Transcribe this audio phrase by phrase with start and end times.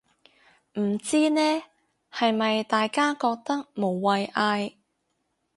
[0.79, 1.61] 唔知呢，
[2.11, 4.73] 係咪大家覺得無謂嗌